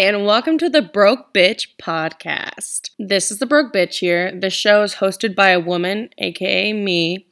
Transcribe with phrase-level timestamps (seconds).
[0.00, 2.88] and welcome to the Broke Bitch podcast.
[2.98, 4.32] This is the Broke Bitch here.
[4.34, 7.26] The show is hosted by a woman, aka me,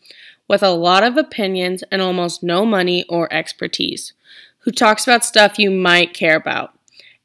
[0.48, 4.12] with a lot of opinions and almost no money or expertise,
[4.58, 6.78] who talks about stuff you might care about,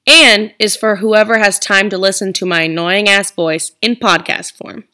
[0.08, 4.54] and is for whoever has time to listen to my annoying ass voice in podcast
[4.54, 4.86] form.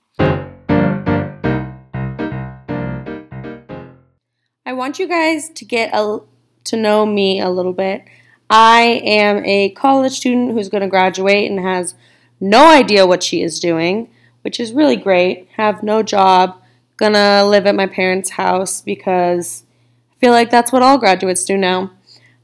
[4.66, 6.22] I want you guys to get a,
[6.64, 8.04] to know me a little bit.
[8.50, 11.96] I am a college student who's going to graduate and has
[12.40, 14.10] no idea what she is doing,
[14.42, 15.48] which is really great.
[15.58, 16.62] Have no job,
[16.98, 19.64] gonna live at my parents' house because
[20.12, 21.92] I feel like that's what all graduates do now.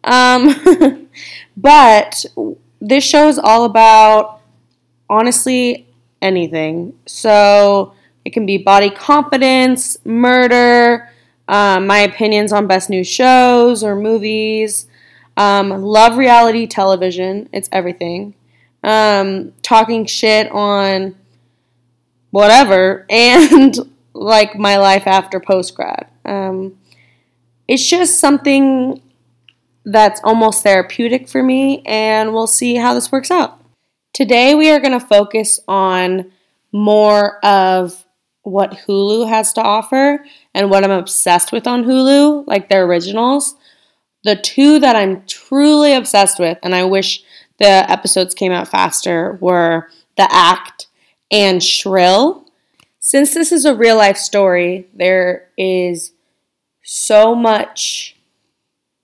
[0.03, 1.09] Um,
[1.57, 2.25] but
[2.81, 4.41] this show is all about
[5.09, 5.87] honestly
[6.21, 6.97] anything.
[7.05, 7.93] So
[8.23, 11.09] it can be body confidence, murder,
[11.47, 14.87] um, my opinions on best new shows or movies.
[15.37, 17.49] Um, love reality television.
[17.51, 18.35] It's everything.
[18.83, 21.15] Um, talking shit on
[22.31, 23.75] whatever and
[24.13, 26.07] like my life after post grad.
[26.23, 26.77] Um,
[27.67, 29.01] it's just something
[29.85, 33.59] that's almost therapeutic for me, and we'll see how this works out.
[34.13, 36.31] Today, we are going to focus on
[36.71, 38.05] more of
[38.43, 43.55] what Hulu has to offer and what I'm obsessed with on Hulu, like their originals.
[44.25, 47.23] The two that I'm truly obsessed with, and I wish
[47.59, 49.87] the episodes came out faster, were
[50.17, 50.87] The Act
[51.29, 52.43] and Shrill.
[52.99, 56.11] Since this is a real life story, there is
[56.83, 58.17] so much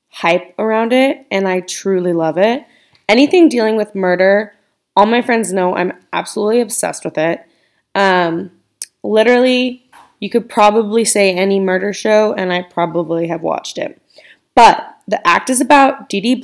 [0.10, 2.66] hype around it, and I truly love it.
[3.08, 4.56] Anything dealing with murder,
[4.96, 7.46] all my friends know I'm absolutely obsessed with it.
[7.94, 8.50] Um,
[9.04, 9.86] literally,
[10.20, 14.02] you could probably say any murder show, and I probably have watched it.
[14.56, 16.42] But the act is about Dee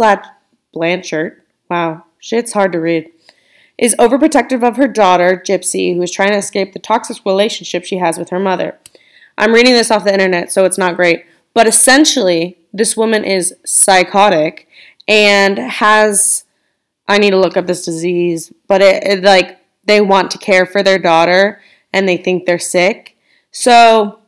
[0.72, 1.42] Blanchard.
[1.70, 3.12] Wow, shit's hard to read
[3.78, 7.98] is overprotective of her daughter, Gypsy, who is trying to escape the toxic relationship she
[7.98, 8.78] has with her mother.
[9.38, 11.26] I'm reading this off the internet, so it's not great.
[11.54, 14.68] But essentially, this woman is psychotic
[15.08, 16.44] and has.
[17.08, 20.66] I need to look up this disease, but it, it like they want to care
[20.66, 21.62] for their daughter
[21.94, 23.16] and they think they're sick.
[23.52, 24.20] So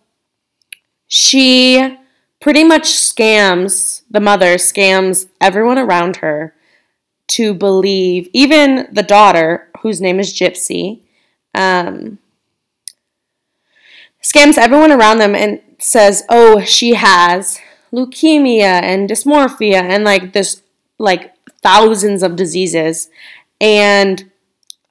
[1.08, 1.99] she
[2.40, 6.54] pretty much scams the mother, scams everyone around her
[7.28, 11.02] to believe, even the daughter, whose name is Gypsy,
[11.54, 12.18] um,
[14.24, 17.60] scams everyone around them and says, oh, she has
[17.94, 20.62] leukemia and dysmorphia and like this,
[20.98, 23.10] like thousands of diseases.
[23.62, 24.32] And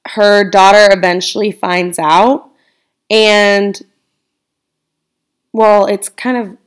[0.09, 2.49] her daughter eventually finds out.
[3.09, 3.81] And
[5.51, 6.57] well, it's kind of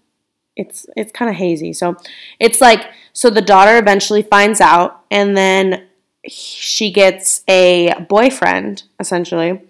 [0.57, 1.73] it's it's kind of hazy.
[1.73, 1.97] So
[2.39, 5.87] it's like so the daughter eventually finds out and then
[6.29, 9.61] she gets a boyfriend essentially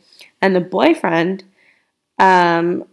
[0.41, 1.45] and the boyfriend
[2.19, 2.85] um,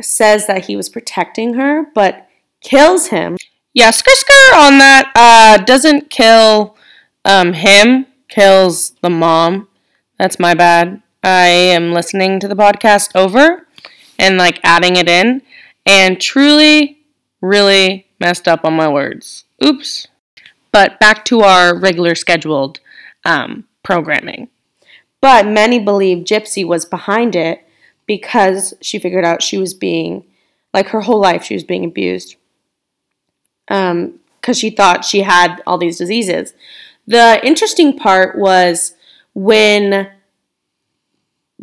[0.00, 2.28] says that he was protecting her but
[2.60, 3.36] kills him.
[3.74, 6.76] Yeah, skr on that uh, doesn't kill
[7.24, 9.68] um, him, kills the mom.
[10.18, 11.02] That's my bad.
[11.22, 13.66] I am listening to the podcast over
[14.18, 15.42] and like adding it in
[15.88, 16.98] and truly,
[17.40, 19.44] really messed up on my words.
[19.64, 20.06] Oops.
[20.70, 22.78] But back to our regular scheduled
[23.24, 24.50] um, programming.
[25.22, 27.66] But many believe Gypsy was behind it
[28.06, 30.24] because she figured out she was being,
[30.74, 32.36] like her whole life, she was being abused.
[33.66, 34.20] Because um,
[34.52, 36.52] she thought she had all these diseases.
[37.06, 38.94] The interesting part was
[39.32, 40.10] when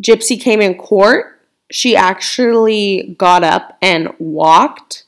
[0.02, 1.35] Gypsy came in court
[1.70, 5.04] she actually got up and walked,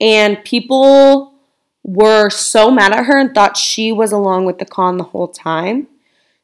[0.00, 1.34] and people
[1.82, 5.28] were so mad at her and thought she was along with the con the whole
[5.28, 5.86] time.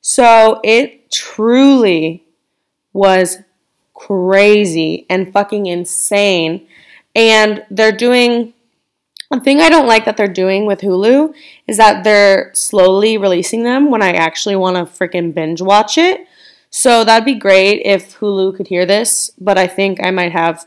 [0.00, 2.24] So it truly
[2.92, 3.38] was
[3.94, 6.66] crazy and fucking insane.
[7.14, 8.54] And they're doing
[9.28, 11.32] one thing I don't like that they're doing with Hulu
[11.68, 16.26] is that they're slowly releasing them when I actually want to freaking binge watch it.
[16.70, 20.66] So that'd be great if Hulu could hear this, but I think I might have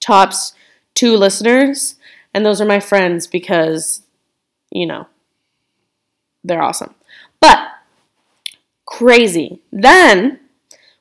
[0.00, 0.52] tops
[0.94, 1.96] two listeners,
[2.34, 4.02] and those are my friends because,
[4.70, 5.06] you know,
[6.44, 6.94] they're awesome.
[7.40, 7.58] But
[8.84, 9.60] crazy.
[9.72, 10.40] Then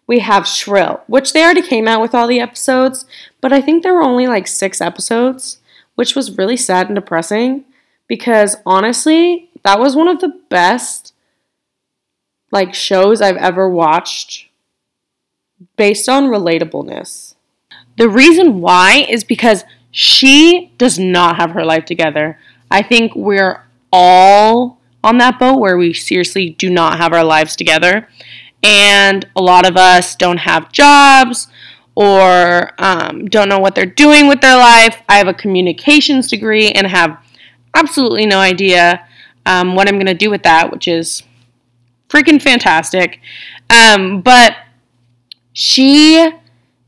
[0.07, 3.05] we have Shrill, which they already came out with all the episodes,
[3.41, 5.59] but I think there were only like six episodes,
[5.95, 7.65] which was really sad and depressing
[8.07, 11.13] because honestly, that was one of the best
[12.57, 14.47] like shows I've ever watched
[15.75, 17.35] based on relatableness.
[17.97, 22.39] The reason why is because she does not have her life together.
[22.71, 27.55] I think we're all on that boat where we seriously do not have our lives
[27.55, 28.07] together.
[28.63, 31.47] And a lot of us don't have jobs
[31.93, 34.97] or um, don't know what they're doing with their life.
[35.07, 37.23] I have a communications degree and have
[37.75, 39.07] absolutely no idea
[39.45, 41.23] um, what I'm going to do with that, which is
[42.09, 43.19] freaking fantastic.
[43.69, 44.55] Um, but
[45.53, 46.31] she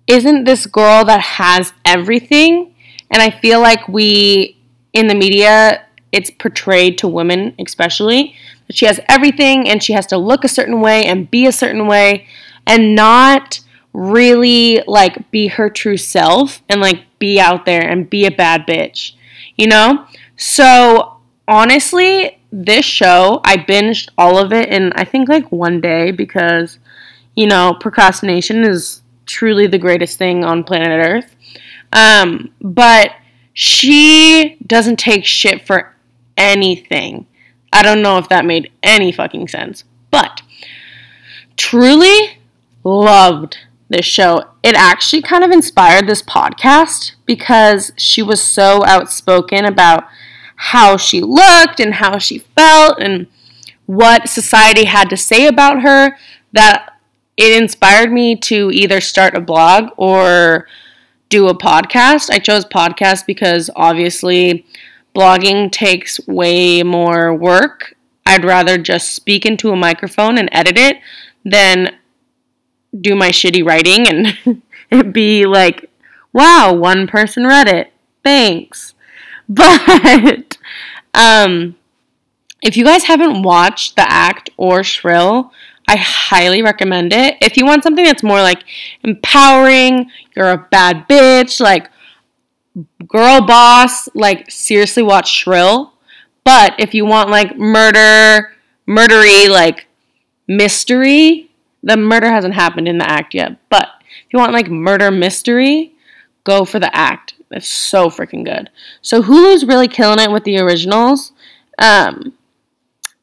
[0.07, 2.73] isn't this girl that has everything.
[3.11, 4.57] And I feel like we,
[4.93, 8.35] in the media, it's portrayed to women especially
[8.67, 11.51] that she has everything and she has to look a certain way and be a
[11.51, 12.25] certain way
[12.65, 13.59] and not
[13.93, 18.65] really like be her true self and like be out there and be a bad
[18.67, 19.13] bitch,
[19.55, 20.05] you know?
[20.37, 21.17] So
[21.47, 26.79] honestly, this show, I binged all of it in I think like one day because,
[27.35, 31.35] you know, procrastination is truly the greatest thing on planet Earth.
[31.93, 33.11] Um, but
[33.53, 35.95] she doesn't take shit for
[36.37, 37.27] anything.
[37.71, 40.41] I don't know if that made any fucking sense, but
[41.57, 42.39] truly
[42.83, 43.57] loved
[43.89, 44.43] this show.
[44.63, 50.05] It actually kind of inspired this podcast because she was so outspoken about
[50.61, 53.27] how she looked and how she felt and
[53.85, 56.17] what society had to say about her
[56.51, 56.99] that
[57.37, 60.67] it inspired me to either start a blog or
[61.29, 62.29] do a podcast.
[62.29, 64.65] I chose podcast because obviously
[65.15, 67.95] blogging takes way more work.
[68.25, 70.97] I'd rather just speak into a microphone and edit it
[71.45, 71.95] than
[72.99, 74.61] do my shitty writing and
[74.91, 75.89] it be like,
[76.33, 77.93] wow, one person read it.
[78.25, 78.93] Thanks.
[79.51, 80.48] But
[81.13, 81.75] um,
[82.61, 85.51] if you guys haven't watched The Act or Shrill,
[85.87, 87.37] I highly recommend it.
[87.41, 88.63] If you want something that's more like
[89.03, 91.89] empowering, you're a bad bitch, like
[93.07, 95.93] girl boss, like seriously watch Shrill.
[96.43, 98.53] But if you want like murder,
[98.87, 99.87] murdery, like
[100.47, 101.49] mystery,
[101.81, 103.57] the murder hasn't happened in the act yet.
[103.69, 103.87] But
[104.25, 105.93] if you want like murder mystery,
[106.43, 107.33] go for the act.
[107.51, 108.69] It's so freaking good.
[109.01, 111.31] So Hulu's really killing it with the originals.
[111.77, 112.33] Um,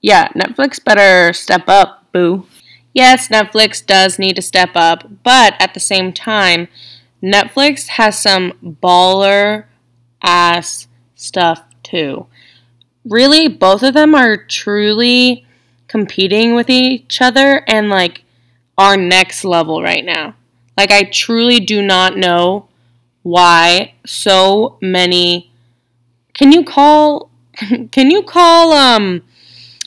[0.00, 2.46] yeah, Netflix better step up, boo.
[2.92, 6.68] Yes, Netflix does need to step up, but at the same time,
[7.22, 9.64] Netflix has some baller
[10.22, 12.26] ass stuff too.
[13.04, 15.44] Really, both of them are truly
[15.88, 18.24] competing with each other and like
[18.76, 20.34] are next level right now.
[20.76, 22.68] Like, I truly do not know
[23.26, 25.50] why so many.
[26.32, 27.28] Can you call.
[27.90, 29.22] Can you call um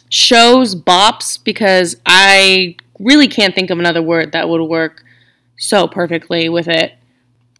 [0.09, 1.41] shows bops?
[1.41, 5.05] Because I really can't think of another word that would work
[5.57, 6.95] so perfectly with it.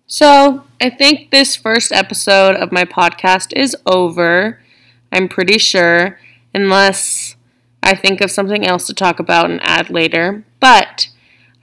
[0.06, 4.60] So, I think this first episode of my podcast is over.
[5.14, 6.20] I'm pretty sure,
[6.54, 7.36] unless
[7.82, 10.44] I think of something else to talk about and add later.
[10.60, 11.10] But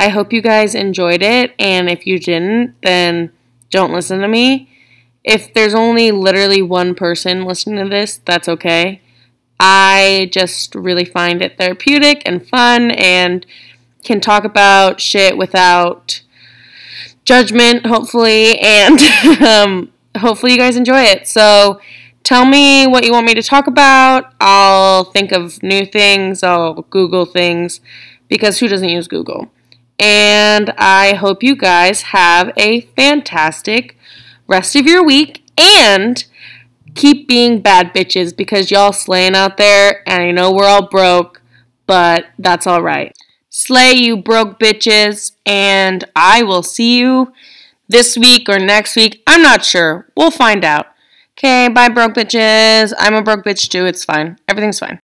[0.01, 3.33] I hope you guys enjoyed it, and if you didn't, then
[3.71, 4.71] don't listen to me.
[5.25, 9.01] If there's only literally one person listening to this, that's okay.
[9.59, 13.45] I just really find it therapeutic and fun and
[14.05, 16.23] can talk about shit without
[17.25, 19.01] judgment, hopefully, and
[19.43, 21.27] um, hopefully you guys enjoy it.
[21.27, 21.81] So
[22.23, 24.33] tell me what you want me to talk about.
[24.41, 27.81] I'll think of new things, I'll Google things
[28.29, 29.51] because who doesn't use Google?
[29.99, 33.97] And I hope you guys have a fantastic
[34.47, 36.25] rest of your week and
[36.95, 41.43] keep being bad bitches because y'all slaying out there, and I know we're all broke,
[41.87, 43.13] but that's all right.
[43.49, 47.33] Slay you broke bitches, and I will see you
[47.89, 49.23] this week or next week.
[49.27, 50.09] I'm not sure.
[50.17, 50.87] We'll find out.
[51.39, 52.93] Okay, bye, broke bitches.
[52.99, 53.87] I'm a broke bitch too.
[53.87, 54.39] It's fine.
[54.49, 54.99] Everything's fine.